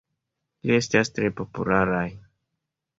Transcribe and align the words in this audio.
Ili 0.69 0.79
estas 0.83 1.15
tre 1.19 1.31
popularaj. 1.43 2.05